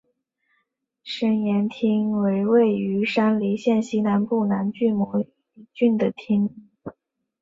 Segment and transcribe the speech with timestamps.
[1.03, 5.23] 身延町为位于山梨县西南部南巨摩
[5.75, 6.49] 郡的町。